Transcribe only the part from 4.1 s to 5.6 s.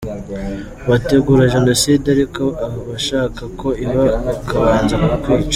bakabanza kukwica?